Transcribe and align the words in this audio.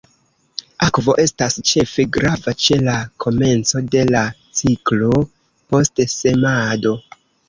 Akvo 0.85 1.13
estas 1.23 1.57
ĉefe 1.71 2.05
grava 2.15 2.53
ĉe 2.67 2.77
la 2.87 2.95
komenco 3.25 3.81
de 3.97 4.01
la 4.13 4.23
ciklo, 4.61 5.21
post 5.75 6.03
semado. 6.15 6.95